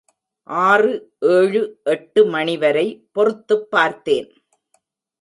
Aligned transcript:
ஆறு, 0.43 1.13
ஏழு, 1.19 1.79
எட்டு 1.83 2.25
மணிவரை 2.25 3.07
பொறுத்துப் 3.11 3.71
பார்த்தேன். 3.71 4.33